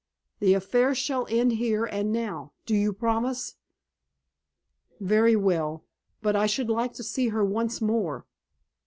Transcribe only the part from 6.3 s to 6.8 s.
I should